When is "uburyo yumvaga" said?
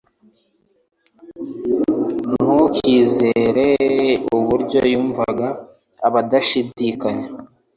4.37-5.47